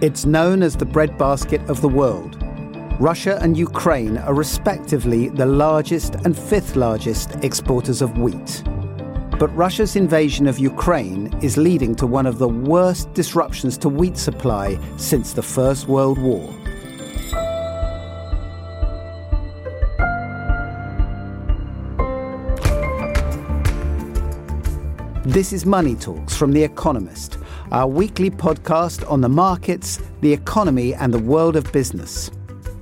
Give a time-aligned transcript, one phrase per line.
[0.00, 2.40] It's known as the breadbasket of the world.
[3.00, 8.62] Russia and Ukraine are respectively the largest and fifth largest exporters of wheat.
[9.40, 14.16] But Russia's invasion of Ukraine is leading to one of the worst disruptions to wheat
[14.16, 16.48] supply since the First World War.
[25.28, 27.36] This is Money Talks from The Economist,
[27.70, 32.30] our weekly podcast on the markets, the economy, and the world of business.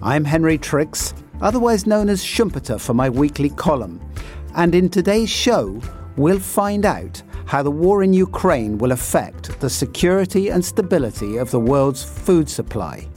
[0.00, 4.00] I'm Henry Tricks, otherwise known as Schumpeter for my weekly column.
[4.54, 5.82] And in today's show,
[6.16, 11.50] we'll find out how the war in Ukraine will affect the security and stability of
[11.50, 13.08] the world's food supply.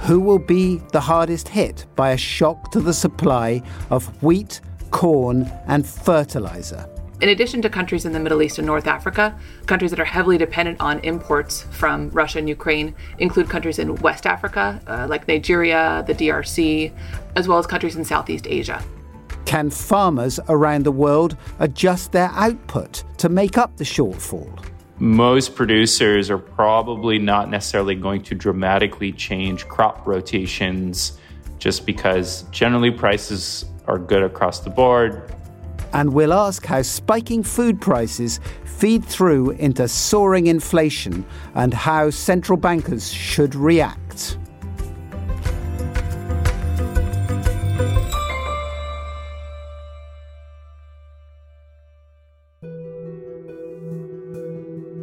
[0.00, 4.60] Who will be the hardest hit by a shock to the supply of wheat,
[4.90, 6.86] corn, and fertilizer?
[7.18, 10.36] In addition to countries in the Middle East and North Africa, countries that are heavily
[10.36, 16.04] dependent on imports from Russia and Ukraine include countries in West Africa, uh, like Nigeria,
[16.06, 16.92] the DRC,
[17.34, 18.84] as well as countries in Southeast Asia.
[19.46, 24.62] Can farmers around the world adjust their output to make up the shortfall?
[24.98, 31.18] Most producers are probably not necessarily going to dramatically change crop rotations
[31.58, 35.32] just because generally prices are good across the board
[35.96, 42.58] and we'll ask how spiking food prices feed through into soaring inflation and how central
[42.58, 44.36] bankers should react.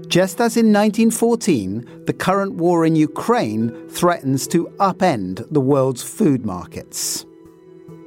[0.07, 6.45] Just as in 1914, the current war in Ukraine threatens to upend the world's food
[6.45, 7.25] markets.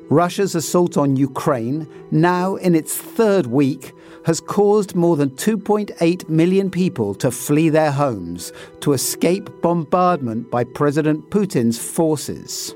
[0.08, 3.92] Russia's assault on Ukraine, now in its third week,
[4.24, 10.64] has caused more than 2.8 million people to flee their homes to escape bombardment by
[10.64, 12.74] President Putin's forces.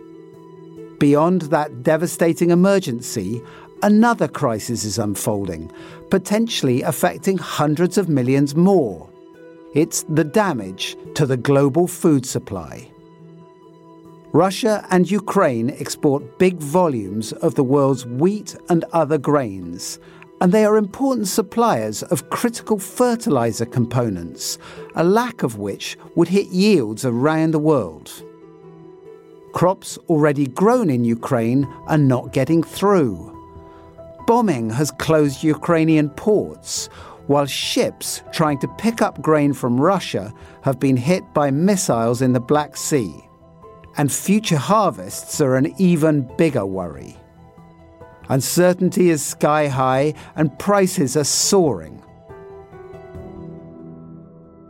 [0.99, 3.43] Beyond that devastating emergency,
[3.83, 5.73] another crisis is unfolding,
[6.11, 9.09] potentially affecting hundreds of millions more.
[9.73, 12.90] It's the damage to the global food supply.
[14.33, 19.99] Russia and Ukraine export big volumes of the world's wheat and other grains,
[20.41, 24.57] and they are important suppliers of critical fertilizer components,
[24.95, 28.23] a lack of which would hit yields around the world.
[29.53, 33.37] Crops already grown in Ukraine are not getting through.
[34.29, 36.87] Bombing has closed Ukrainian ports,
[37.27, 40.33] while ships trying to pick up grain from Russia
[40.63, 43.27] have been hit by missiles in the Black Sea
[44.01, 47.15] and future harvests are an even bigger worry.
[48.31, 52.03] Uncertainty is sky high and prices are soaring.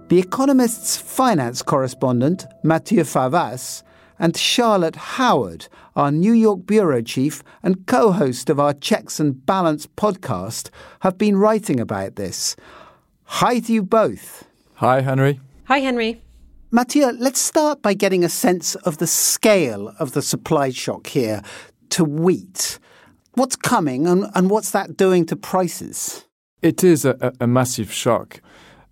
[0.09, 3.85] The Economist's finance correspondent, Matthieu Favas,
[4.19, 9.47] and Charlotte Howard, our New York bureau chief and co host of our Checks and
[9.47, 10.71] Balance podcast,
[11.03, 12.57] have been writing about this.
[13.27, 14.49] Hi to you both.
[14.75, 15.39] Hi, Henry.
[15.67, 16.21] Hi, Henry.
[16.73, 21.43] Matthieu, let's start by getting a sense of the scale of the supply shock here
[21.89, 22.79] to wheat.
[23.35, 26.27] What's coming and, and what's that doing to prices?
[26.63, 28.41] It is a, a massive shock.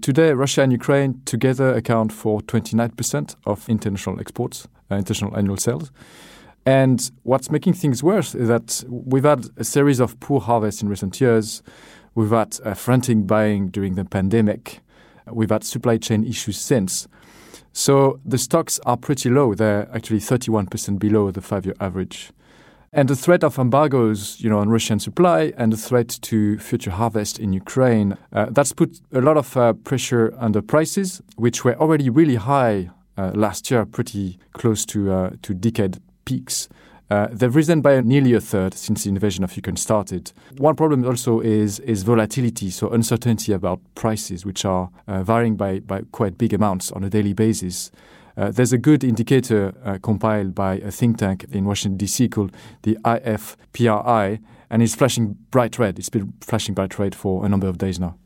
[0.02, 5.92] Today, Russia and Ukraine together account for 29% of international exports, uh, international annual sales.
[6.66, 10.88] And what's making things worse is that we've had a series of poor harvests in
[10.88, 11.62] recent years.
[12.16, 14.80] We've had uh, frantic buying during the pandemic.
[15.30, 17.06] We've had supply chain issues since.
[17.78, 19.54] So the stocks are pretty low.
[19.54, 22.32] They're actually 31% below the five year average.
[22.92, 26.90] And the threat of embargoes, you know, on Russian supply and the threat to future
[26.90, 31.64] harvest in Ukraine, uh, that's put a lot of uh, pressure on the prices, which
[31.64, 36.68] were already really high uh, last year, pretty close to uh, to decade peaks.
[37.10, 40.32] Uh, they've risen by nearly a third since the invasion of Ukraine started.
[40.58, 45.80] One problem also is is volatility, so uncertainty about prices, which are uh, varying by,
[45.80, 47.90] by quite big amounts on a daily basis.
[48.36, 52.28] Uh, there's a good indicator uh, compiled by a think tank in Washington, D.C.
[52.28, 52.52] called
[52.82, 54.38] the IFPRI,
[54.70, 55.98] and it's flashing bright red.
[55.98, 58.16] It's been flashing bright red for a number of days now.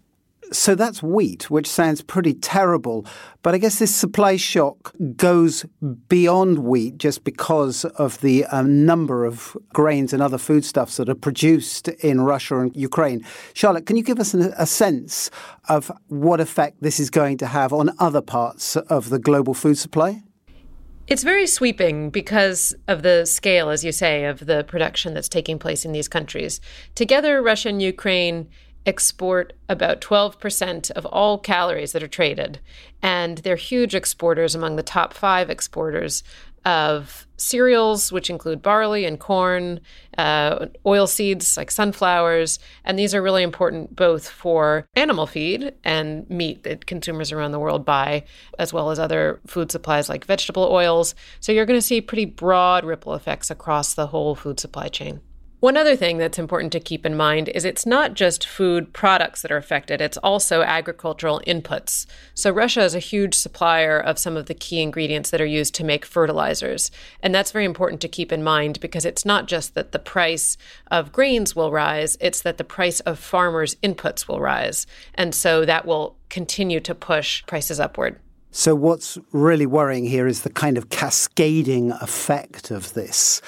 [0.52, 3.06] So that's wheat, which sounds pretty terrible.
[3.42, 5.64] But I guess this supply shock goes
[6.08, 11.14] beyond wheat just because of the um, number of grains and other foodstuffs that are
[11.14, 13.24] produced in Russia and Ukraine.
[13.54, 15.30] Charlotte, can you give us a sense
[15.68, 19.78] of what effect this is going to have on other parts of the global food
[19.78, 20.22] supply?
[21.08, 25.58] It's very sweeping because of the scale, as you say, of the production that's taking
[25.58, 26.60] place in these countries.
[26.94, 28.48] Together, Russia and Ukraine
[28.86, 32.60] export about 12% of all calories that are traded.
[33.02, 36.22] And they're huge exporters among the top five exporters
[36.64, 39.80] of cereals, which include barley and corn,
[40.16, 42.58] uh, oil seeds like sunflowers.
[42.84, 47.58] And these are really important both for animal feed and meat that consumers around the
[47.58, 48.24] world buy,
[48.58, 51.14] as well as other food supplies like vegetable oils.
[51.40, 55.20] So you're going to see pretty broad ripple effects across the whole food supply chain.
[55.62, 59.42] One other thing that's important to keep in mind is it's not just food products
[59.42, 62.04] that are affected, it's also agricultural inputs.
[62.34, 65.72] So, Russia is a huge supplier of some of the key ingredients that are used
[65.76, 66.90] to make fertilizers.
[67.22, 70.56] And that's very important to keep in mind because it's not just that the price
[70.90, 74.84] of grains will rise, it's that the price of farmers' inputs will rise.
[75.14, 78.18] And so that will continue to push prices upward.
[78.50, 83.40] So, what's really worrying here is the kind of cascading effect of this.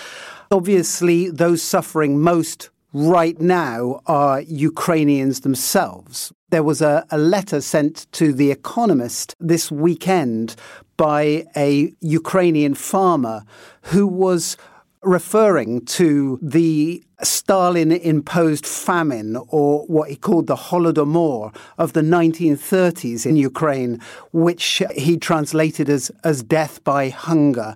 [0.51, 6.33] Obviously, those suffering most right now are Ukrainians themselves.
[6.51, 10.55] There was a, a, letter sent to The Economist this weekend
[10.97, 13.45] by a Ukrainian farmer
[13.83, 14.57] who was
[15.05, 23.25] referring to the Stalin imposed famine, or what he called the Holodomor of the 1930s
[23.25, 24.01] in Ukraine,
[24.33, 27.75] which he translated as, as death by hunger.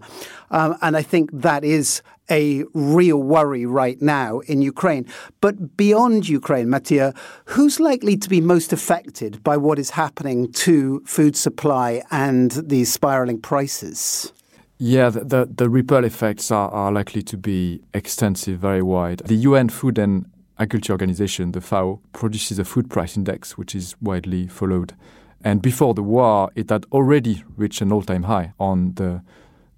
[0.51, 5.07] Um, and I think that is a real worry right now in Ukraine.
[5.41, 7.13] But beyond Ukraine, Matthieu,
[7.47, 12.93] who's likely to be most affected by what is happening to food supply and these
[12.93, 14.33] spiraling prices?
[14.81, 19.19] Yeah, the, the, the ripple effects are, are likely to be extensive, very wide.
[19.25, 23.97] The UN Food and Agriculture Organization, the FAO, produces a food price index, which is
[24.01, 24.95] widely followed.
[25.43, 29.23] And before the war, it had already reached an all time high on the,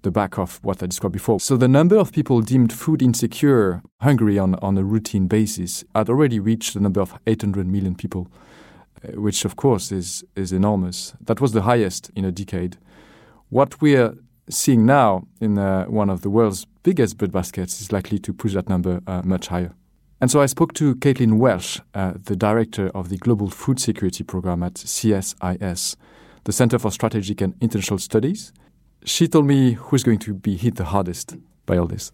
[0.03, 1.39] the back of what I described before.
[1.39, 6.09] So the number of people deemed food insecure, hungry on, on a routine basis, had
[6.09, 8.27] already reached the number of 800 million people,
[9.15, 11.13] which of course is, is enormous.
[11.21, 12.77] That was the highest in a decade.
[13.49, 14.15] What we're
[14.51, 18.69] seeing now in uh, one of the world's biggest breadbaskets is likely to push that
[18.69, 19.73] number uh, much higher.
[20.19, 24.23] And so I spoke to Caitlin Welsh, uh, the director of the Global Food Security
[24.23, 25.95] Program at CSIS,
[26.43, 28.53] the Center for Strategic and International Studies.
[29.03, 32.11] She told me who's going to be hit the hardest by all this.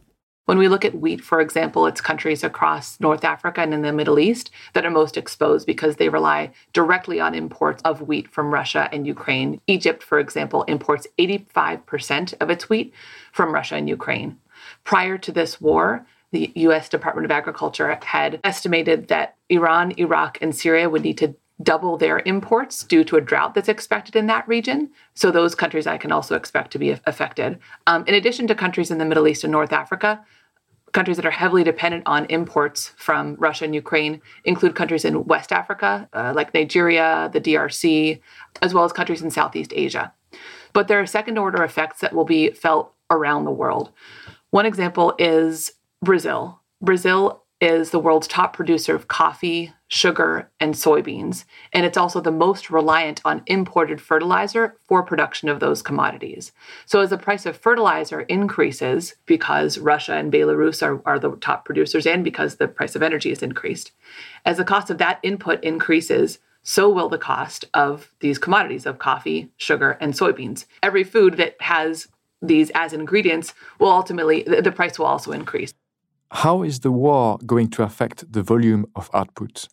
[0.47, 3.91] When we look at wheat, for example, it's countries across North Africa and in the
[3.91, 8.53] Middle East that are most exposed because they rely directly on imports of wheat from
[8.53, 9.59] Russia and Ukraine.
[9.67, 12.93] Egypt, for example, imports 85% of its wheat
[13.33, 14.37] from Russia and Ukraine.
[14.85, 20.55] Prior to this war, the US Department of Agriculture had estimated that Iran, Iraq, and
[20.55, 24.47] Syria would need to double their imports due to a drought that's expected in that
[24.47, 24.91] region.
[25.15, 27.59] So those countries I can also expect to be affected.
[27.87, 30.23] Um, in addition to countries in the Middle East and North Africa,
[30.93, 35.51] countries that are heavily dependent on imports from Russia and Ukraine include countries in West
[35.51, 38.19] Africa, uh, like Nigeria, the DRC,
[38.61, 40.13] as well as countries in Southeast Asia.
[40.73, 43.91] But there are second order effects that will be felt around the world.
[44.51, 46.61] One example is Brazil.
[46.81, 52.31] Brazil is the world's top producer of coffee, sugar, and soybeans, and it's also the
[52.31, 56.51] most reliant on imported fertilizer for production of those commodities.
[56.85, 61.65] So, as the price of fertilizer increases because Russia and Belarus are, are the top
[61.65, 63.91] producers and because the price of energy is increased,
[64.45, 68.99] as the cost of that input increases, so will the cost of these commodities of
[68.99, 70.65] coffee, sugar, and soybeans.
[70.83, 72.07] Every food that has
[72.41, 75.73] these as ingredients will ultimately, the price will also increase.
[76.31, 79.67] How is the war going to affect the volume of output?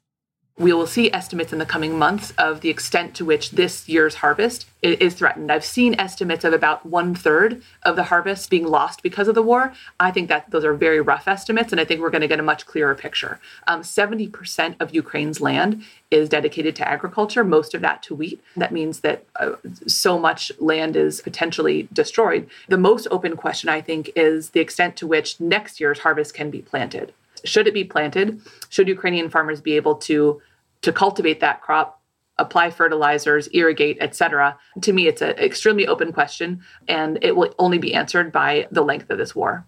[0.56, 4.16] We will see estimates in the coming months of the extent to which this year's
[4.16, 5.50] harvest is threatened.
[5.50, 9.42] I've seen estimates of about one third of the harvest being lost because of the
[9.42, 9.72] war.
[9.98, 12.38] I think that those are very rough estimates, and I think we're going to get
[12.38, 13.40] a much clearer picture.
[13.66, 15.82] Um, 70% of Ukraine's land
[16.12, 18.40] is dedicated to agriculture, most of that to wheat.
[18.56, 19.54] That means that uh,
[19.88, 22.48] so much land is potentially destroyed.
[22.68, 26.50] The most open question, I think, is the extent to which next year's harvest can
[26.50, 27.12] be planted
[27.44, 28.40] should it be planted?
[28.68, 30.40] Should Ukrainian farmers be able to
[30.82, 32.02] to cultivate that crop
[32.38, 34.58] apply fertilizers, irrigate, etc.
[34.82, 38.82] To me, it's an extremely open question, and it will only be answered by the
[38.82, 39.66] length of this war.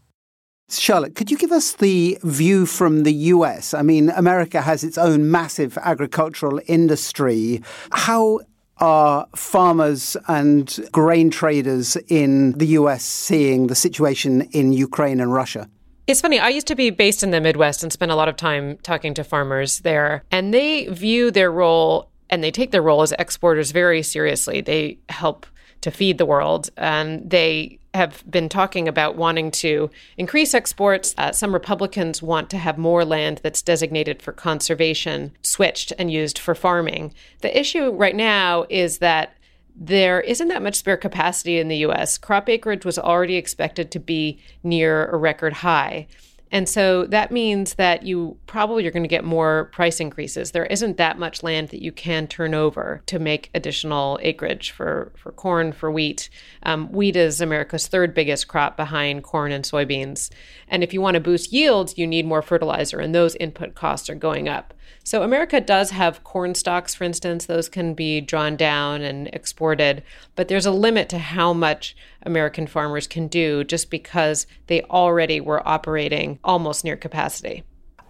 [0.68, 3.73] Charlotte, could you give us the view from the US?
[3.73, 7.62] I mean, America has its own massive agricultural industry.
[7.92, 8.40] How
[8.78, 15.71] are farmers and grain traders in the US seeing the situation in Ukraine and Russia?
[16.07, 16.39] It's funny.
[16.39, 19.13] I used to be based in the Midwest and spent a lot of time talking
[19.15, 23.73] to farmers there, and they view their role and they take their role as exporters
[23.73, 24.61] very seriously.
[24.61, 25.47] They help
[25.81, 31.15] to feed the world, and they have been talking about wanting to increase exports.
[31.19, 36.39] Uh, some Republicans want to have more land that's designated for conservation switched and used
[36.39, 37.15] for farming.
[37.41, 39.36] The issue right now is that
[39.78, 42.16] there isn't that much spare capacity in the US.
[42.16, 46.06] Crop acreage was already expected to be near a record high.
[46.53, 50.53] And so that means that you probably are going to get more price increases.
[50.53, 55.12] There isn't that much land that you can turn over to make additional acreage for,
[55.17, 56.31] for corn, for wheat.
[56.62, 60.31] Um, wheat is America's third biggest crop behind corn and soybeans.
[60.69, 64.09] And if you want to boost yields, you need more fertilizer, and those input costs
[64.09, 64.73] are going up.
[65.03, 70.03] So, America does have corn stocks, for instance, those can be drawn down and exported,
[70.35, 75.40] but there's a limit to how much American farmers can do just because they already
[75.40, 77.62] were operating almost near capacity.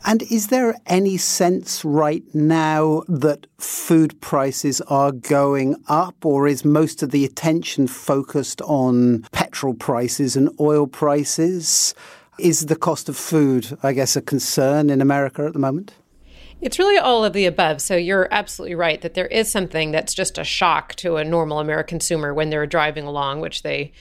[0.04, 6.64] And is there any sense right now that food prices are going up, or is
[6.64, 11.94] most of the attention focused on petrol prices and oil prices?
[12.38, 15.94] Is the cost of food, I guess, a concern in America at the moment?
[16.60, 17.82] It's really all of the above.
[17.82, 21.60] So you're absolutely right that there is something that's just a shock to a normal
[21.60, 23.92] American consumer when they're driving along, which they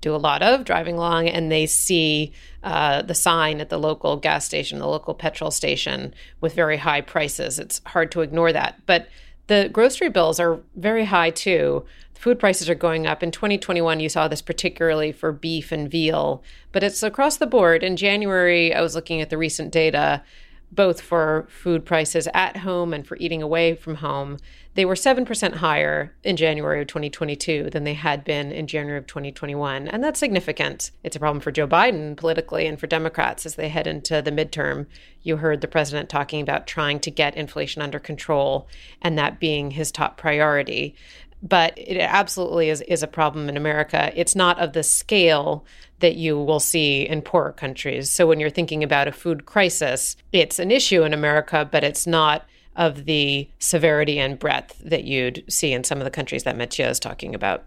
[0.00, 2.32] do a lot of driving along, and they see
[2.64, 7.00] uh, the sign at the local gas station, the local petrol station with very high
[7.00, 7.58] prices.
[7.58, 8.80] It's hard to ignore that.
[8.84, 9.08] But
[9.46, 11.84] the grocery bills are very high too.
[12.14, 13.22] Food prices are going up.
[13.22, 16.42] In 2021, you saw this particularly for beef and veal,
[16.72, 17.82] but it's across the board.
[17.82, 20.22] In January, I was looking at the recent data
[20.72, 24.38] both for food prices at home and for eating away from home,
[24.74, 29.06] they were 7% higher in January of 2022 than they had been in January of
[29.06, 29.86] 2021.
[29.86, 30.90] And that's significant.
[31.04, 34.32] It's a problem for Joe Biden politically and for Democrats as they head into the
[34.32, 34.86] midterm.
[35.22, 38.66] You heard the president talking about trying to get inflation under control
[39.02, 40.94] and that being his top priority
[41.42, 44.12] but it absolutely is, is a problem in America.
[44.14, 45.64] It's not of the scale
[45.98, 48.10] that you will see in poorer countries.
[48.10, 52.06] So when you're thinking about a food crisis, it's an issue in America, but it's
[52.06, 52.44] not
[52.76, 56.86] of the severity and breadth that you'd see in some of the countries that Matthieu
[56.86, 57.64] is talking about.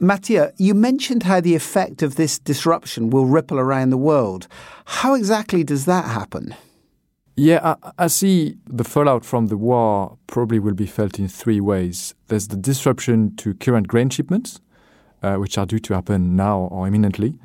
[0.00, 4.46] Matthieu, you mentioned how the effect of this disruption will ripple around the world.
[4.84, 6.54] How exactly does that happen?
[7.38, 11.60] Yeah, I, I, see the fallout from the war probably will be felt in three
[11.60, 12.12] ways.
[12.26, 14.60] There's the disruption to current grain shipments,
[15.22, 17.38] uh, which are due to happen now or imminently.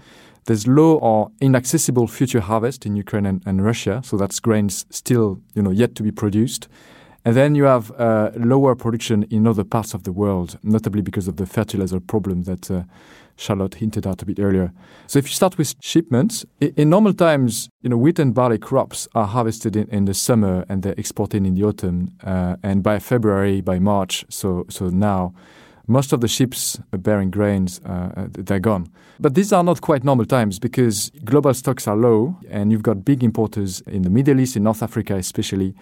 [0.46, 5.40] There's low or inaccessible future harvest in Ukraine and, and Russia, so that's grains still
[5.54, 6.68] you know yet to be produced.
[7.24, 11.28] And then you have uh, lower production in other parts of the world, notably because
[11.28, 12.82] of the fertilizer problem that uh,
[13.36, 14.72] Charlotte hinted at a bit earlier.
[15.08, 19.08] So if you start with shipments, in normal times, you know, wheat and barley crops
[19.16, 22.12] are harvested in, in the summer and they're exported in the autumn.
[22.24, 25.34] Uh, and by February, by March, so so now,
[25.88, 28.88] most of the ships bearing grains uh, they're gone.
[29.20, 33.04] But these are not quite normal times because global stocks are low, and you've got
[33.04, 35.76] big importers in the Middle East, in North Africa especially,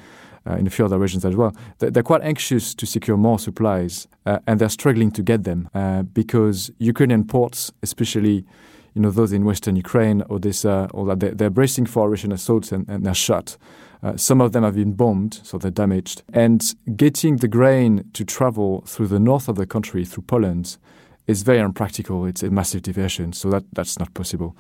[0.48, 1.56] uh, in a few other regions as well.
[1.80, 6.04] They're quite anxious to secure more supplies, uh, and they're struggling to get them uh,
[6.04, 8.46] because Ukrainian ports, especially
[8.94, 12.72] you know those in western Ukraine, Odessa, all that, they're, they're bracing for Russian assaults
[12.72, 13.58] and, and they're shut.
[14.04, 16.24] Uh, some of them have been bombed, so they're damaged.
[16.34, 16.62] And
[16.96, 20.78] getting the grain to travel through the north of the country, through Poland,
[21.28, 22.26] is very unpractical.
[22.26, 24.56] It's a massive diversion, so that, that's not possible.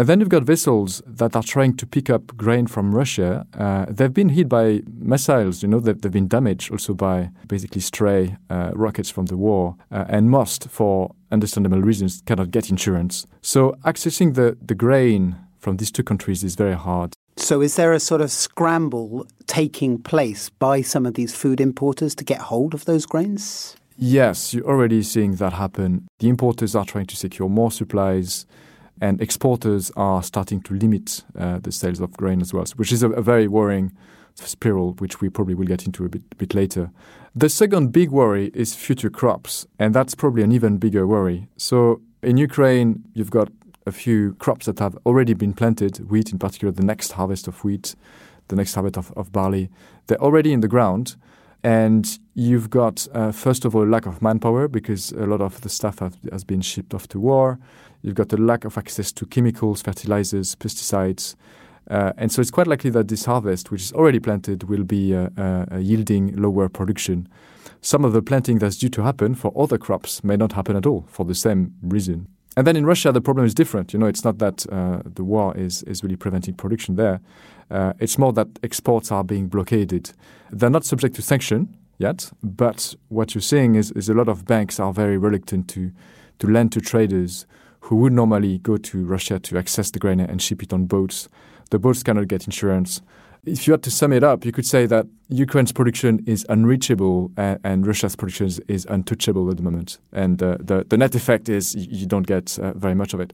[0.00, 3.46] And then you've got vessels that are trying to pick up grain from Russia.
[3.52, 7.82] Uh, they've been hit by missiles, you know, they've, they've been damaged also by basically
[7.82, 9.76] stray uh, rockets from the war.
[9.92, 13.26] Uh, and most, for understandable reasons, cannot get insurance.
[13.42, 17.12] So accessing the, the grain from these two countries is very hard.
[17.36, 22.14] So, is there a sort of scramble taking place by some of these food importers
[22.14, 23.76] to get hold of those grains?
[23.98, 26.08] Yes, you're already seeing that happen.
[26.20, 28.46] The importers are trying to secure more supplies
[29.00, 33.02] and exporters are starting to limit uh, the sales of grain as well, which is
[33.02, 33.92] a, a, very worrying
[34.34, 36.90] spiral, which we probably will get into a bit, bit later.
[37.34, 41.48] The second big worry is future crops, and that's probably an even bigger worry.
[41.56, 43.50] So in Ukraine, you've got
[43.86, 47.64] a few crops that have already been planted, wheat in particular, the next harvest of
[47.64, 47.94] wheat.
[48.48, 49.70] the next harvest of, of barley.
[50.06, 51.16] They're already in the ground.
[51.62, 55.68] And you've got, uh, first of all, lack of manpower because a lot of the
[55.68, 57.58] stuff have, has been shipped off to war.
[58.02, 61.34] You've got a lack of access to chemicals, fertilizers, pesticides.
[61.90, 65.14] Uh, and so it's quite likely that this harvest, which is already planted, will be
[65.14, 67.28] uh, uh, yielding lower production.
[67.82, 70.86] Some of the planting that's due to happen for other crops may not happen at
[70.86, 72.28] all for the same reason.
[72.56, 73.92] And then in Russia, the problem is different.
[73.92, 77.20] You know, it's not that uh, the war is, is really preventing production there.
[77.70, 80.12] Uh, it's more that exports are being blockaded.
[80.50, 84.44] They're not subject to sanction yet, but what you're seeing is, is a lot of
[84.44, 85.92] banks are very reluctant to,
[86.40, 87.46] to lend to traders
[87.80, 91.28] who would normally go to Russia to access the grain and ship it on boats.
[91.70, 93.00] The boats cannot get insurance.
[93.44, 97.30] If you had to sum it up, you could say that Ukraine's production is unreachable
[97.36, 99.98] and, and Russia's production is untouchable at the moment.
[100.12, 103.32] And uh, the, the net effect is you don't get uh, very much of it.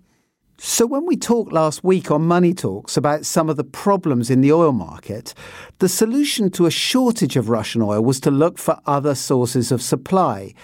[0.58, 4.40] So, when we talked last week on Money Talks about some of the problems in
[4.40, 5.34] the oil market,
[5.80, 9.82] the solution to a shortage of Russian oil was to look for other sources of
[9.82, 10.54] supply.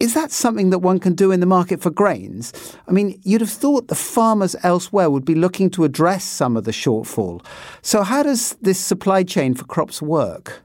[0.00, 2.54] Is that something that one can do in the market for grains?
[2.88, 6.64] I mean, you'd have thought the farmers elsewhere would be looking to address some of
[6.64, 7.44] the shortfall.
[7.82, 10.62] So, how does this supply chain for crops work?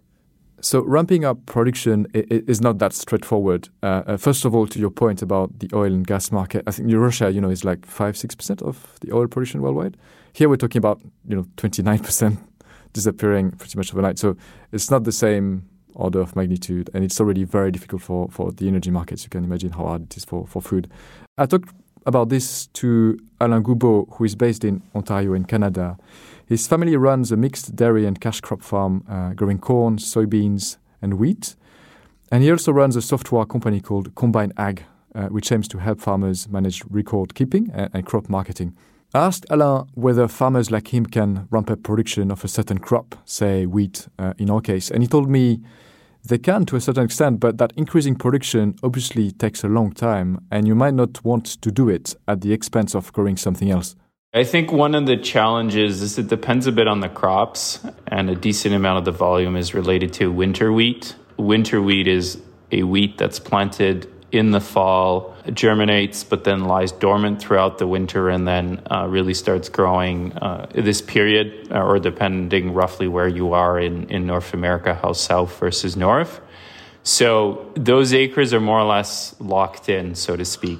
[0.63, 3.70] So, ramping up production is not that straightforward.
[3.82, 6.72] Uh, uh, first of all, to your point about the oil and gas market, I
[6.72, 9.98] think Russia, you know, is like five, six percent of the oil production worldwide.
[10.34, 12.39] Here, we're talking about you know twenty nine percent
[12.94, 14.20] disappearing pretty much overnight.
[14.20, 14.38] So,
[14.72, 18.68] it's not the same order of magnitude, and it's already very difficult for, for the
[18.68, 19.24] energy markets.
[19.24, 20.89] You can imagine how hard it is for, for food.
[21.38, 21.70] I talked
[22.06, 25.98] about this to Alain Goubeau, who is based in Ontario in Canada.
[26.51, 31.13] His family runs a mixed dairy and cash crop farm uh, growing corn, soybeans, and
[31.13, 31.55] wheat.
[32.29, 34.84] And he also runs a software company called Combine Ag,
[35.15, 38.75] uh, which aims to help farmers manage record keeping and, and crop marketing.
[39.13, 43.15] I asked Alain whether farmers like him can ramp up production of a certain crop,
[43.24, 45.62] say wheat uh, in our case, and he told me
[46.25, 50.46] they can to a certain extent, but that increasing production obviously takes a long time,
[50.51, 53.96] and you might not want to do it at the expense of growing something else.
[54.34, 58.30] I think one of the challenges is it depends a bit on the crops, and
[58.30, 61.16] a decent amount of the volume is related to winter wheat.
[61.36, 67.42] Winter wheat is a wheat that's planted in the fall, germinates, but then lies dormant
[67.42, 72.74] throughout the winter and then uh, really starts growing uh, this period, uh, or depending
[72.74, 76.40] roughly where you are in, in North America, how south versus north.
[77.03, 80.79] So those acres are more or less locked in, so to speak.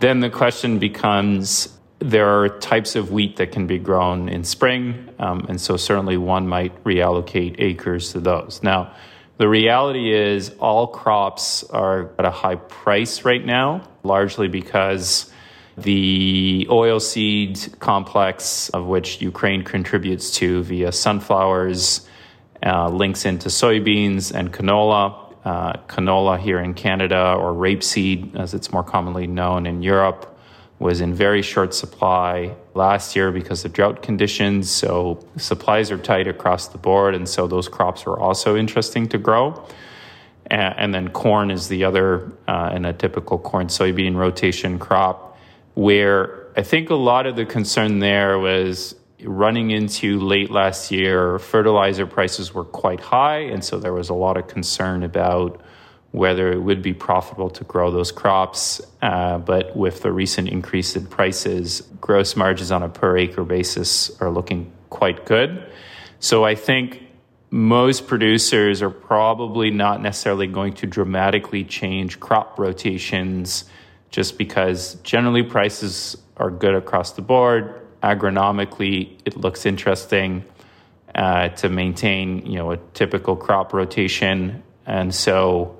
[0.00, 5.08] Then the question becomes there are types of wheat that can be grown in spring,
[5.18, 8.60] um, and so certainly one might reallocate acres to those.
[8.62, 8.94] Now,
[9.38, 15.30] the reality is, all crops are at a high price right now, largely because
[15.76, 22.06] the oilseed complex, of which Ukraine contributes to via sunflowers,
[22.64, 25.18] uh, links into soybeans and canola.
[25.44, 30.31] Uh, canola here in Canada, or rapeseed, as it's more commonly known in Europe,
[30.82, 34.70] was in very short supply last year because of drought conditions.
[34.70, 39.18] So supplies are tight across the board, and so those crops were also interesting to
[39.18, 39.64] grow.
[40.46, 45.38] And then corn is the other, uh, in a typical corn soybean rotation crop,
[45.74, 51.38] where I think a lot of the concern there was running into late last year,
[51.38, 55.62] fertilizer prices were quite high, and so there was a lot of concern about
[56.12, 58.80] whether it would be profitable to grow those crops.
[59.00, 64.10] Uh, but with the recent increase in prices, gross margins on a per acre basis
[64.20, 65.66] are looking quite good.
[66.20, 67.02] So I think
[67.50, 73.64] most producers are probably not necessarily going to dramatically change crop rotations
[74.10, 77.80] just because generally prices are good across the board.
[78.02, 80.44] Agronomically, it looks interesting
[81.14, 84.62] uh, to maintain, you know, a typical crop rotation.
[84.86, 85.78] And so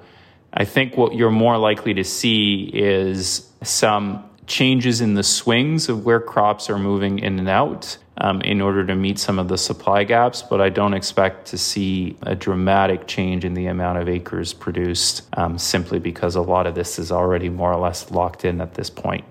[0.54, 6.04] I think what you're more likely to see is some changes in the swings of
[6.04, 9.56] where crops are moving in and out um, in order to meet some of the
[9.56, 14.08] supply gaps, but I don't expect to see a dramatic change in the amount of
[14.08, 18.44] acres produced um, simply because a lot of this is already more or less locked
[18.44, 19.24] in at this point.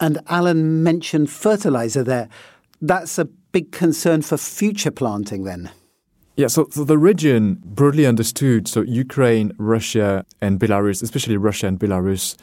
[0.00, 2.28] And Alan mentioned fertilizer there.
[2.80, 5.70] That's a big concern for future planting then.
[6.34, 11.78] Yeah, so, so the region, broadly understood, so Ukraine, Russia, and Belarus, especially Russia and
[11.78, 12.36] Belarus,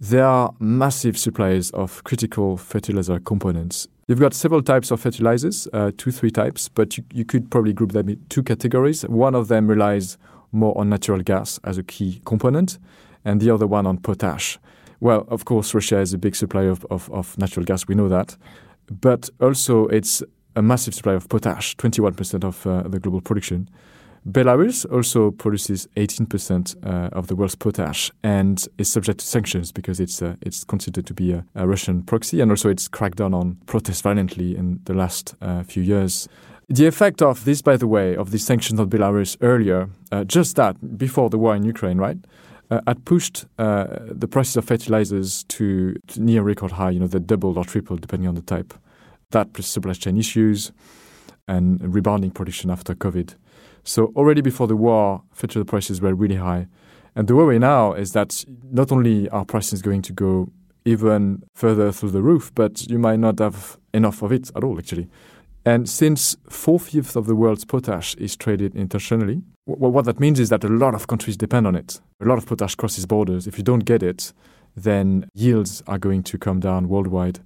[0.00, 3.86] they are massive suppliers of critical fertilizer components.
[4.08, 7.72] You've got several types of fertilizers, uh, two, three types, but you, you could probably
[7.72, 9.02] group them in two categories.
[9.02, 10.18] One of them relies
[10.50, 12.78] more on natural gas as a key component,
[13.24, 14.58] and the other one on potash.
[14.98, 18.08] Well, of course, Russia is a big supplier of, of, of natural gas, we know
[18.08, 18.36] that,
[18.90, 20.24] but also it's
[20.56, 23.68] a massive supply of potash, 21% of uh, the global production.
[24.26, 30.00] Belarus also produces 18% uh, of the world's potash and is subject to sanctions because
[30.00, 33.32] it's uh, it's considered to be a, a, Russian proxy, and also it's cracked down
[33.32, 36.28] on protests violently in the last uh, few years.
[36.68, 40.56] The effect of this, by the way, of the sanctions on Belarus earlier, uh, just
[40.56, 42.18] that before the war in Ukraine, right,
[42.70, 46.90] uh, had pushed uh, the prices of fertilizers to, to, near record high.
[46.90, 48.74] You know, they doubled or tripled depending on the type.
[49.30, 50.72] That plus supply chain issues
[51.46, 53.34] and rebounding production after COVID.
[53.84, 56.68] So already before the war, fertilizer prices were really high.
[57.14, 60.48] And the worry now is that not only are prices going to go
[60.84, 64.78] even further through the roof, but you might not have enough of it at all,
[64.78, 65.08] actually.
[65.64, 70.40] And since four fifths of the world's potash is traded internationally, w- what that means
[70.40, 72.00] is that a lot of countries depend on it.
[72.20, 73.46] A lot of potash crosses borders.
[73.46, 74.32] If you don't get it,
[74.74, 77.40] then yields are going to come down worldwide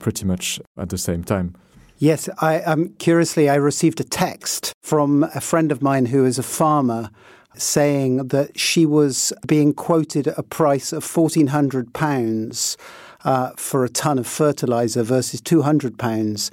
[0.00, 1.54] pretty much at the same time.
[1.98, 6.38] Yes, I um, curiously I received a text from a friend of mine who is
[6.38, 7.10] a farmer
[7.56, 12.76] saying that she was being quoted a price of fourteen hundred pounds
[13.24, 16.50] uh, for a ton of fertilizer versus two hundred pounds.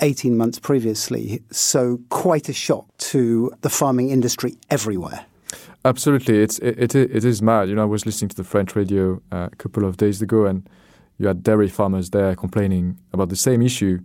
[0.00, 1.42] 18 months previously.
[1.50, 5.26] So, quite a shock to the farming industry everywhere.
[5.84, 6.40] Absolutely.
[6.40, 7.68] It's, it, it, it is mad.
[7.68, 10.44] You know, I was listening to the French radio uh, a couple of days ago,
[10.44, 10.68] and
[11.18, 13.98] you had dairy farmers there complaining about the same issue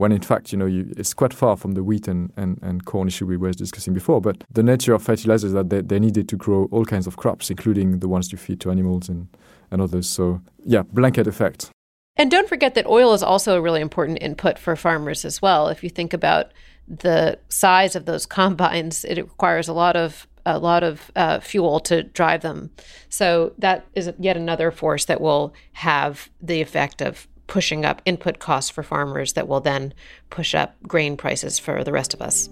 [0.00, 2.86] when in fact, you know, you, it's quite far from the wheat and, and, and
[2.86, 4.18] corn issue we were discussing before.
[4.18, 7.50] But the nature of fertilizers that they, they needed to grow all kinds of crops,
[7.50, 9.28] including the ones you feed to animals and,
[9.70, 10.08] and others.
[10.08, 11.70] So, yeah, blanket effect.
[12.16, 15.68] And don't forget that oil is also a really important input for farmers as well.
[15.68, 16.52] If you think about
[16.88, 21.80] the size of those combines, it requires a lot of a lot of uh, fuel
[21.80, 22.70] to drive them.
[23.08, 28.38] So that is yet another force that will have the effect of pushing up input
[28.38, 29.92] costs for farmers that will then
[30.30, 32.48] push up grain prices for the rest of us.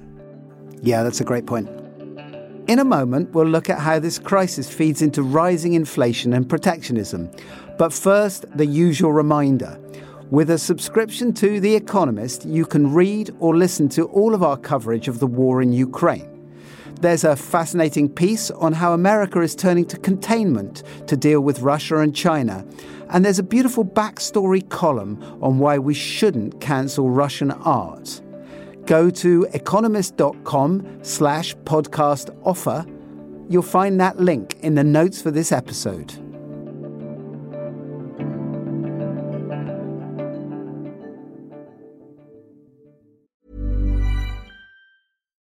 [0.83, 1.69] Yeah, that's a great point.
[2.69, 7.31] In a moment, we'll look at how this crisis feeds into rising inflation and protectionism.
[7.79, 9.81] But first, the usual reminder.
[10.31, 14.59] With a subscription to The Economist, you can read or listen to all of our
[14.59, 16.38] coverage of the war in Ukraine.
[17.01, 21.99] There's a fascinating piece on how America is turning to containment to deal with Russia
[21.99, 22.67] and China.
[23.11, 28.21] And there's a beautiful backstory column on why we shouldn't cancel Russian art.
[28.87, 32.85] Go to economist.com slash podcast offer.
[33.49, 36.28] You'll find that link in the notes for this episode.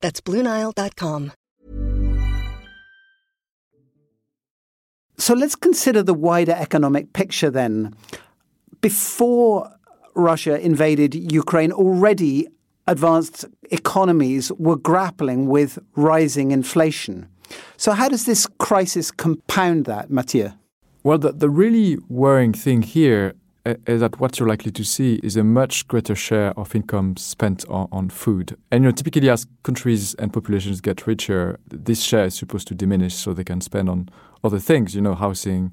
[0.00, 1.32] That's BlueNile.com.
[5.18, 7.94] So let's consider the wider economic picture then.
[8.80, 9.68] Before
[10.14, 12.46] Russia invaded Ukraine, already
[12.86, 17.28] advanced economies were grappling with rising inflation.
[17.76, 20.52] So, how does this crisis compound that, Matthieu?
[21.02, 23.34] Well, the, the really worrying thing here
[23.86, 27.64] is that what you're likely to see is a much greater share of income spent
[27.68, 28.56] on, on, food.
[28.70, 32.74] And you know, typically as countries and populations get richer, this share is supposed to
[32.74, 34.08] diminish so they can spend on
[34.44, 35.72] other things, you know, housing,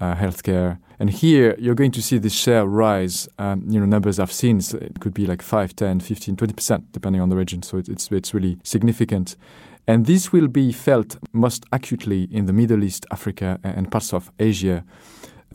[0.00, 0.78] uh, healthcare.
[0.98, 3.28] And here you're going to see this share rise.
[3.38, 6.84] Um, you know, numbers I've seen, so it could be like 5, 10, 15, 20%,
[6.92, 7.62] depending on the region.
[7.62, 9.36] So it, it's, it's really significant.
[9.86, 14.30] And this will be felt most acutely in the Middle East, Africa, and parts of
[14.38, 14.84] Asia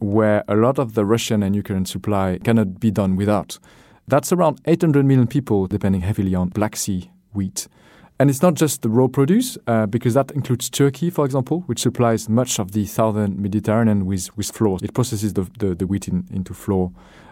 [0.03, 3.57] where a lot of the Russian and Ukrainian supply cannot be done without.
[4.07, 7.67] That's around 800 million people depending heavily on Black Sea wheat.
[8.19, 11.79] And it's not just the raw produce, uh, because that includes Turkey, for example, which
[11.79, 14.77] supplies much of the southern Mediterranean with, with flour.
[14.83, 16.91] It processes the, the, the wheat in, into flour.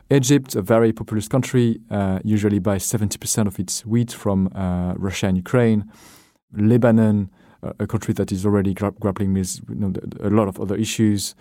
[0.09, 5.27] Egypt, a very populous country, uh, usually buys 70% of its wheat from uh, Russia
[5.27, 5.89] and Ukraine.
[6.53, 7.29] Lebanon,
[7.79, 11.35] a country that is already gra- grappling with you know, a lot of other issues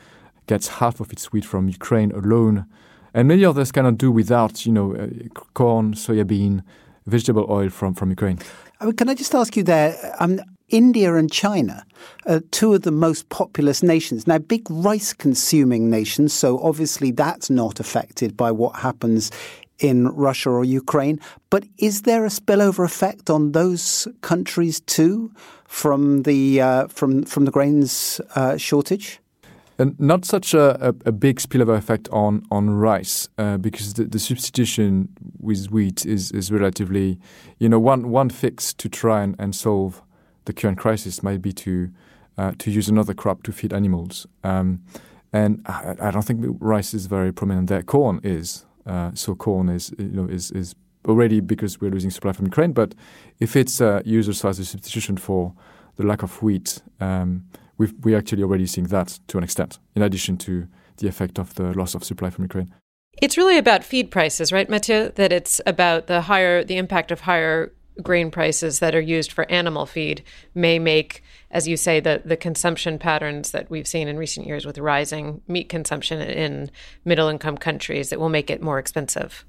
[0.53, 2.57] gets half of its wheat from Ukraine alone,
[3.15, 5.07] and many others cannot do without, you know, uh,
[5.55, 6.55] corn, soybean,
[7.07, 8.39] vegetable oil from, from Ukraine.
[8.99, 9.91] Can I just ask you there?
[10.19, 11.85] Um, India and China
[12.27, 14.27] are two of the most populous nations.
[14.27, 19.31] Now, big rice consuming nations, so obviously that's not affected by what happens
[19.79, 21.19] in Russia or Ukraine.
[21.51, 25.33] But is there a spillover effect on those countries too
[25.67, 29.20] from the uh, from from the grains uh, shortage?
[29.81, 34.05] And not such a, a, a, big spillover effect on on rice uh, because the,
[34.05, 37.19] the, substitution with wheat is, is relatively,
[37.59, 40.03] you know, one one fix to try and, and solve
[40.45, 41.91] the current crisis might be to
[42.37, 44.27] uh, to use another crop to feed animals.
[44.45, 44.83] Um,
[45.33, 47.83] and I, I, don't think rice is very prominent there.
[47.83, 48.67] Corn is.
[48.85, 50.75] Uh, so corn is you know is is
[51.09, 52.73] already because we're losing supply from Ukraine.
[52.73, 52.95] But
[53.39, 55.55] if it's uh, used as a substitution for
[55.97, 56.83] the lack of wheat.
[57.01, 57.45] Um,
[57.81, 61.55] we've, we're actually already seeing that to an extent, in addition to the effect of
[61.55, 62.73] the loss of supply from Ukraine.
[63.23, 65.11] It's really about feed prices, right, Matthieu?
[65.15, 69.51] That it's about the higher, the impact of higher grain prices that are used for
[69.51, 70.23] animal feed
[70.55, 74.65] may make, as you say, the, the consumption patterns that we've seen in recent years
[74.67, 76.71] with rising meat consumption in
[77.05, 79.45] middle income countries, it will make it more expensive.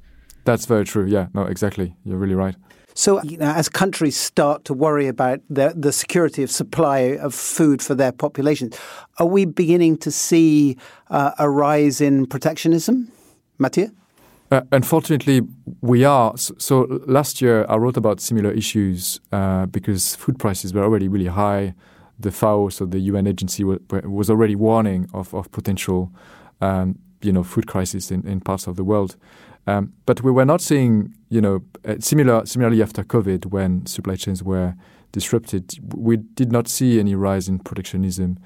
[0.46, 1.06] That's very true.
[1.06, 1.96] Yeah, no, exactly.
[2.04, 2.56] You're really right.
[2.94, 7.34] So, you know, as countries start to worry about the, the security of supply of
[7.34, 8.78] food for their populations,
[9.18, 10.78] are we beginning to see
[11.10, 13.12] uh, a rise in protectionism?
[13.58, 13.90] Matthieu?
[14.52, 15.42] Uh, unfortunately,
[15.80, 16.38] we are.
[16.38, 21.08] So, so, last year, I wrote about similar issues uh, because food prices were already
[21.08, 21.74] really high.
[22.20, 26.12] The FAO, so the UN agency, was already warning of, of potential,
[26.60, 29.16] um, you know, food crisis in, in parts of the world.
[29.68, 34.16] Um, but we were not seeing, you know, uh, similar, similarly after COVID, when supply
[34.16, 34.74] chains were
[35.12, 38.40] disrupted, we did not see any rise in protectionism,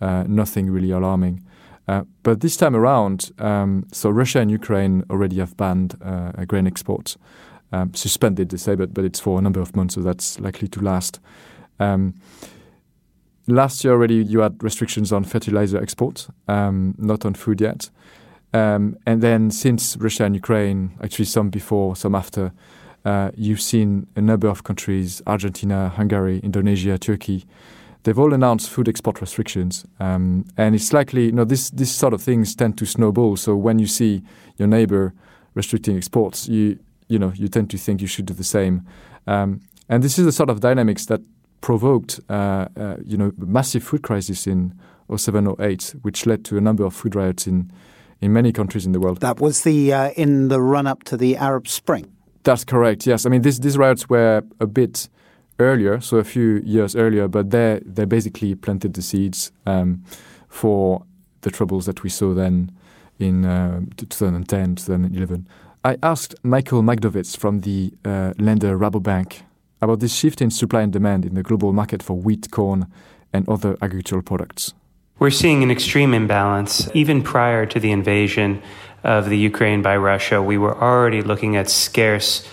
[0.00, 1.44] uh, nothing really alarming.
[1.88, 6.66] Uh, but this time around, um, so Russia and Ukraine already have banned uh, grain
[6.66, 7.18] exports,
[7.72, 10.68] um, suspended, they say, but, but it's for a number of months, so that's likely
[10.68, 11.18] to last.
[11.80, 12.14] Um,
[13.46, 17.90] last year already, you had restrictions on fertilizer exports, um, not on food yet.
[18.52, 22.52] Um, and then since Russia and Ukraine, actually some before, some after,
[23.04, 27.44] uh, you've seen a number of countries, Argentina, Hungary, Indonesia, Turkey,
[28.02, 29.84] they've all announced food export restrictions.
[30.00, 33.36] Um, and it's likely, you know, this, this sort of things tend to snowball.
[33.36, 34.22] So when you see
[34.56, 35.14] your neighbor
[35.54, 38.86] restricting exports, you, you know, you tend to think you should do the same.
[39.26, 41.20] Um, and this is the sort of dynamics that
[41.60, 44.78] provoked, uh, uh, you know, massive food crisis in
[45.14, 47.70] 07, 08, which led to a number of food riots in
[48.22, 49.20] in many countries in the world.
[49.20, 52.10] That was the uh, in the run up to the Arab Spring.
[52.44, 53.06] That's correct.
[53.06, 55.08] Yes, I mean this, these riots were a bit
[55.58, 60.02] earlier, so a few years earlier, but they they basically planted the seeds um,
[60.48, 61.04] for
[61.42, 62.70] the troubles that we saw then
[63.18, 65.46] in uh, 2010, 2011.
[65.84, 69.42] I asked Michael Magdovitz from the uh, lender Rabobank
[69.80, 72.86] about this shift in supply and demand in the global market for wheat, corn,
[73.32, 74.74] and other agricultural products.
[75.22, 76.90] We're seeing an extreme imbalance.
[76.94, 78.60] Even prior to the invasion
[79.04, 82.44] of the Ukraine by Russia, we were already looking at scarce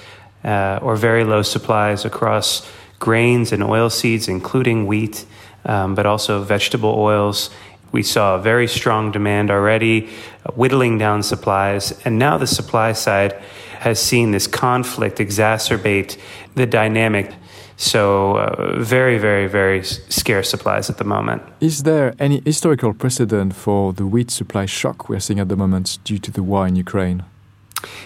[0.43, 5.25] uh, or very low supplies across grains and oilseeds, including wheat,
[5.65, 7.49] um, but also vegetable oils.
[7.91, 10.12] We saw a very strong demand already,
[10.53, 13.34] whittling down supplies, and now the supply side
[13.79, 16.19] has seen this conflict exacerbate
[16.53, 17.34] the dynamic.
[17.81, 21.41] So, uh, very, very, very scarce supplies at the moment.
[21.61, 25.97] Is there any historical precedent for the wheat supply shock we're seeing at the moment
[26.03, 27.23] due to the war in Ukraine?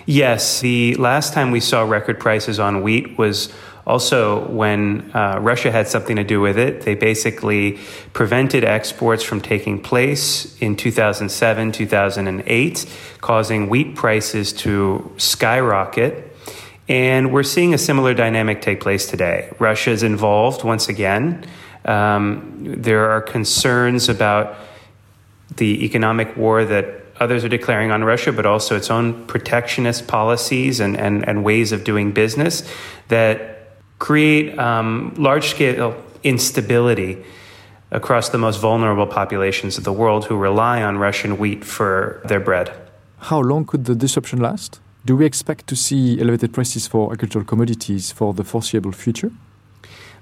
[0.05, 0.62] Yes.
[0.62, 3.51] The last time we saw record prices on wheat was
[3.88, 6.81] also when uh, Russia had something to do with it.
[6.81, 7.79] They basically
[8.13, 12.86] prevented exports from taking place in 2007, 2008,
[13.21, 16.29] causing wheat prices to skyrocket
[16.93, 19.49] and we're seeing a similar dynamic take place today.
[19.58, 21.43] Russia is involved once again.
[21.86, 24.56] Um, there are concerns about
[25.58, 26.86] the economic war that
[27.19, 31.71] others are declaring on Russia, but also its own protectionist policies and, and, and ways
[31.71, 32.62] of doing business
[33.08, 37.25] that create um, large scale instability
[37.89, 42.39] across the most vulnerable populations of the world who rely on Russian wheat for their
[42.39, 42.71] bread.
[43.17, 44.79] How long could the disruption last?
[45.05, 49.31] Do we expect to see elevated prices for agricultural commodities for the foreseeable future?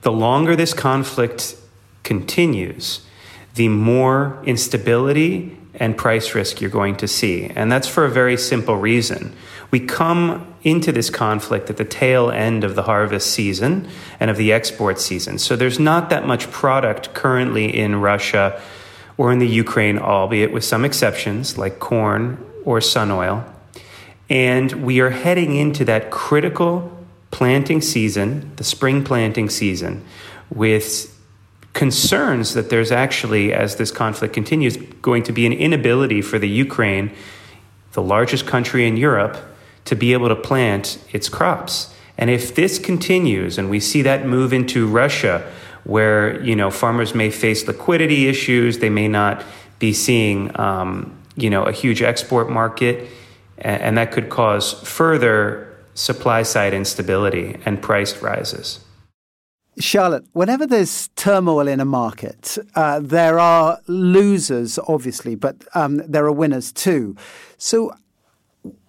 [0.01, 1.55] The longer this conflict
[2.01, 3.05] continues,
[3.53, 7.51] the more instability and price risk you're going to see.
[7.55, 9.35] And that's for a very simple reason.
[9.69, 13.87] We come into this conflict at the tail end of the harvest season
[14.19, 15.37] and of the export season.
[15.37, 18.59] So there's not that much product currently in Russia
[19.15, 23.45] or in the Ukraine, albeit with some exceptions like corn or sun oil.
[24.31, 26.89] And we are heading into that critical
[27.31, 30.05] planting season, the spring planting season,
[30.49, 31.13] with
[31.73, 36.47] concerns that there's actually, as this conflict continues, going to be an inability for the
[36.47, 37.11] Ukraine,
[37.91, 39.35] the largest country in Europe,
[39.83, 41.93] to be able to plant its crops.
[42.17, 45.45] And if this continues and we see that move into Russia,
[45.83, 49.43] where you know farmers may face liquidity issues, they may not
[49.79, 53.09] be seeing um, you know a huge export market,
[53.61, 58.79] and, that could cause further supply side instability and price rises.
[59.79, 66.25] Charlotte, whenever there's turmoil in a market, uh, there are losers, obviously, but um, there
[66.25, 67.15] are winners too.
[67.57, 67.93] So,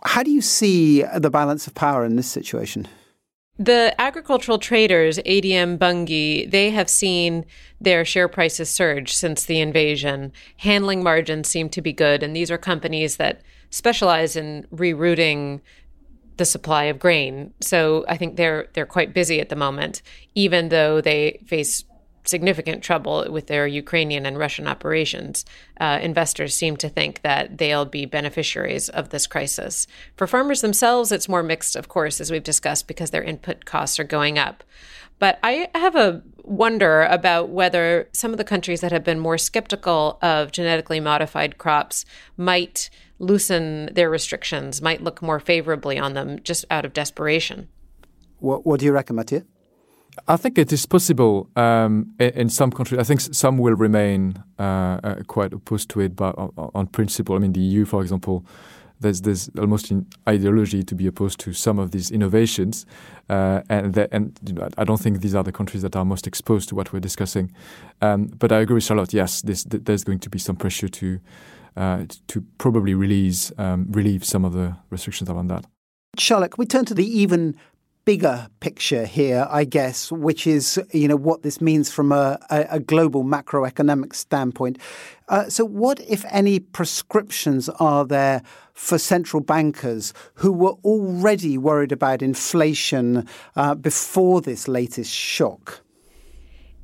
[0.04, 2.88] how do you see the balance of power in this situation?
[3.58, 7.44] The agricultural traders, ADM Bunge, they have seen
[7.80, 10.32] their share prices surge since the invasion.
[10.58, 15.60] Handling margins seem to be good, and these are companies that specialize in rerouting
[16.38, 17.52] the supply of grain.
[17.60, 20.00] So I think they're they're quite busy at the moment,
[20.34, 21.84] even though they face
[22.24, 25.44] significant trouble with their Ukrainian and Russian operations,
[25.80, 29.86] uh, investors seem to think that they'll be beneficiaries of this crisis.
[30.16, 33.98] For farmers themselves, it's more mixed, of course, as we've discussed, because their input costs
[33.98, 34.62] are going up.
[35.18, 39.38] But I have a wonder about whether some of the countries that have been more
[39.38, 42.04] skeptical of genetically modified crops
[42.36, 47.68] might loosen their restrictions, might look more favorably on them just out of desperation.
[48.40, 49.42] What, what do you reckon, Matthieu?
[50.28, 53.00] I think it is possible um, in some countries.
[53.00, 54.62] I think some will remain uh,
[55.02, 56.34] uh, quite opposed to it, but
[56.74, 58.44] on, principle, I mean, the EU, for example,
[59.00, 62.86] there's there's almost an ideology to be opposed to some of these innovations,
[63.28, 66.26] uh, and and you know, I don't think these are the countries that are most
[66.26, 67.52] exposed to what we're discussing.
[68.00, 69.12] Um, but I agree with Charlotte.
[69.12, 71.20] Yes, this, there's going to be some pressure to
[71.76, 75.64] uh, to probably release um, relieve some of the restrictions around that.
[76.18, 77.56] Charlotte, we turn to the even
[78.04, 82.80] bigger picture here, I guess, which is you know what this means from a, a,
[82.80, 84.78] global macroeconomic standpoint.
[85.28, 88.42] Uh, so, what, if any, prescriptions are there
[88.74, 95.80] for central bankers who were already worried about inflation uh, before this latest shock?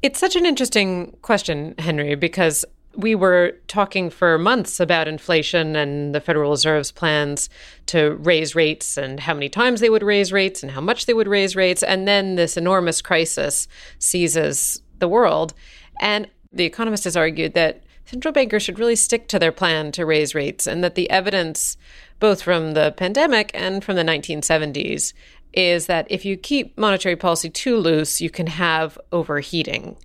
[0.00, 2.64] It's such an interesting question, Henry, because
[2.98, 7.48] we were talking for months about inflation and the Federal Reserve's plans
[7.86, 11.14] to raise rates and how many times they would raise rates and how much they
[11.14, 11.84] would raise rates.
[11.84, 13.68] And then this enormous crisis
[14.00, 15.54] seizes the world.
[16.00, 20.04] And the economist has argued that central bankers should really stick to their plan to
[20.04, 21.76] raise rates and that the evidence,
[22.18, 25.12] both from the pandemic and from the 1970s,
[25.58, 29.96] is that if you keep monetary policy too loose, you can have overheating.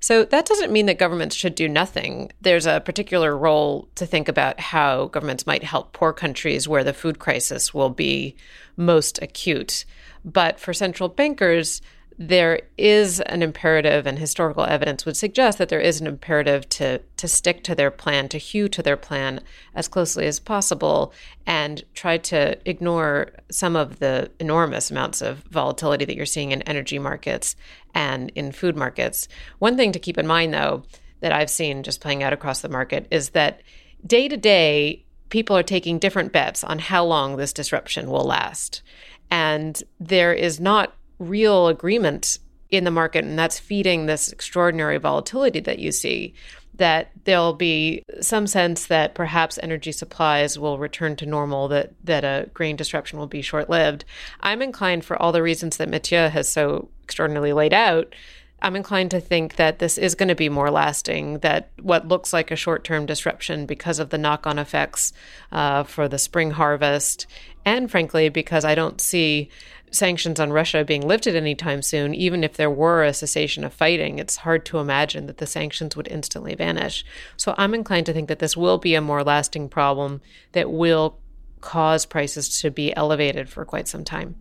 [0.00, 2.30] So that doesn't mean that governments should do nothing.
[2.42, 6.92] There's a particular role to think about how governments might help poor countries where the
[6.92, 8.36] food crisis will be
[8.76, 9.86] most acute.
[10.26, 11.80] But for central bankers,
[12.20, 16.98] there is an imperative, and historical evidence would suggest that there is an imperative to
[16.98, 19.40] to stick to their plan, to hew to their plan
[19.74, 21.12] as closely as possible,
[21.46, 26.62] and try to ignore some of the enormous amounts of volatility that you're seeing in
[26.62, 27.54] energy markets
[27.94, 29.28] and in food markets.
[29.60, 30.82] One thing to keep in mind, though,
[31.20, 33.62] that I've seen just playing out across the market is that
[34.04, 38.82] day to day, people are taking different bets on how long this disruption will last.
[39.30, 42.38] And there is not real agreement
[42.70, 46.34] in the market, and that's feeding this extraordinary volatility that you see.
[46.74, 52.24] That there'll be some sense that perhaps energy supplies will return to normal, that, that
[52.24, 54.04] a grain disruption will be short lived.
[54.40, 58.14] I'm inclined, for all the reasons that Matthieu has so extraordinarily laid out,
[58.60, 62.32] I'm inclined to think that this is going to be more lasting, that what looks
[62.32, 65.12] like a short term disruption because of the knock on effects
[65.50, 67.26] uh, for the spring harvest,
[67.64, 69.48] and frankly, because I don't see
[69.90, 74.18] sanctions on Russia being lifted anytime soon, even if there were a cessation of fighting,
[74.18, 77.04] it's hard to imagine that the sanctions would instantly vanish.
[77.36, 80.20] So I'm inclined to think that this will be a more lasting problem
[80.52, 81.18] that will
[81.60, 84.36] cause prices to be elevated for quite some time.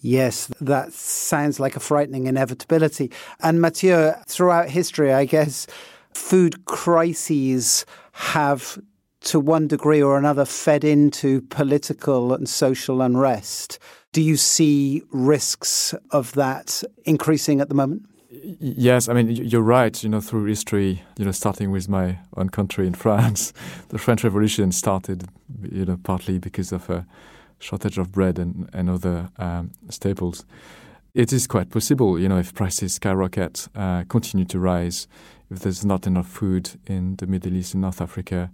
[0.00, 3.10] Yes, that sounds like a frightening inevitability.
[3.40, 5.66] And Matthieu, throughout history, I guess
[6.12, 8.78] food crises have
[9.26, 13.78] to one degree or another fed into political and social unrest.
[14.12, 18.08] Do you see risks of that increasing at the moment?
[18.30, 20.02] Yes, I mean you're right.
[20.02, 23.52] You know, through history, you know, starting with my own country in France,
[23.88, 25.24] the French Revolution started,
[25.70, 27.06] you know, partly because of a
[27.58, 30.44] shortage of bread and, and other um, staples.
[31.14, 35.08] It is quite possible, you know, if prices skyrocket, uh, continue to rise,
[35.50, 38.50] if there's not enough food in the Middle East and North Africa,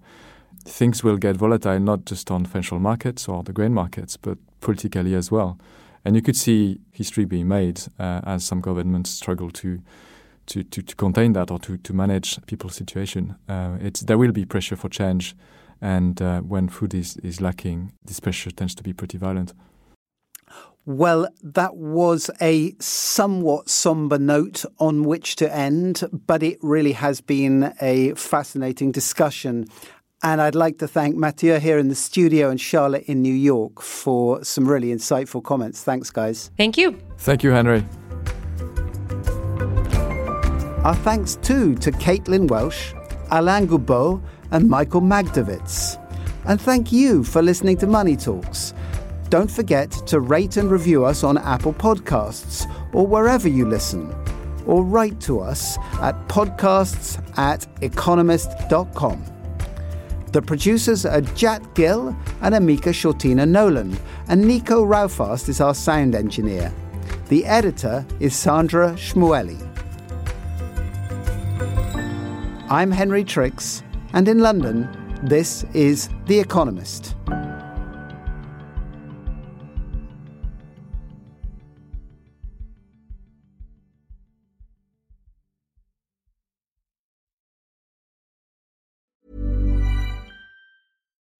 [0.65, 5.15] things will get volatile not just on financial markets or the grain markets, but politically
[5.15, 5.59] as well.
[6.05, 9.81] And you could see history being made uh, as some governments struggle to,
[10.47, 13.37] to, to, to, contain that or to, to manage people's situation.
[13.49, 15.37] Uh, it's, there will be pressure for change,
[15.81, 19.53] and uh, when food is, is lacking, this pressure tends to be pretty violent.
[20.85, 27.21] Well, that was a somewhat somber note on which to end, but it really has
[27.21, 29.67] been a fascinating discussion.
[30.25, 33.83] And I'd like to thank Matthieu here in the studio and Charlotte in New York
[33.83, 35.83] for some really insightful comments.
[35.83, 36.53] Thanks, guys.
[36.57, 36.97] Thank you.
[37.19, 37.85] Thank you, Henry.
[40.85, 42.93] Our thanks too to Caitlin Welsh,
[43.31, 45.99] Alain Goubeau, and Michael Magdovitz.
[46.45, 48.75] And thank you for listening to Money Talks.
[49.29, 54.13] Don't forget to rate and review us on Apple Podcasts or wherever you listen.
[54.67, 59.25] Or write to us at podcasts at economist.com.
[60.33, 66.15] The producers are Jat Gill and Amika Shortina Nolan, and Nico Rofast is our sound
[66.15, 66.73] engineer.
[67.29, 69.61] The editor is Sandra Schmueli.
[72.71, 73.83] I'm Henry Tricks,
[74.15, 74.89] and in London,
[75.23, 77.15] this is The Economist.